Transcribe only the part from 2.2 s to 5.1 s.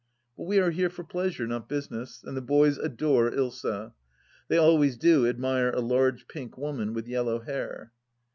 and the boys adore Ilsa. They always